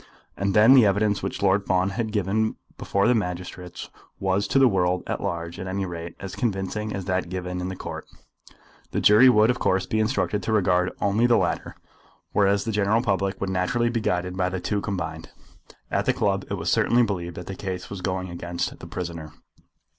[0.35, 4.67] And then the evidence which Lord Fawn had given before the magistrates was to the
[4.67, 8.07] world at large at any rate as convincing as that given in the Court.
[8.89, 11.75] The jury would, of course, be instructed to regard only the latter;
[12.31, 15.29] whereas the general public would naturally be guided by the two combined.
[15.91, 19.33] At the club it was certainly believed that the case was going against the prisoner.